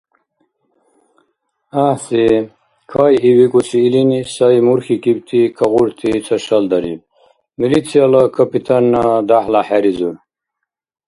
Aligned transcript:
—Гӏяхӏси. 1.73 2.25
Кайи,— 2.91 3.31
викӏуси 3.37 3.77
илини 3.87 4.19
сай 4.35 4.55
мурхьикибти 4.65 5.39
кагъурти 5.57 6.11
цашалдариб. 6.25 7.01
Милицияла 7.59 8.23
капитанна 8.37 9.03
дяхӏла 9.29 9.61
хӏеризур. 9.67 10.15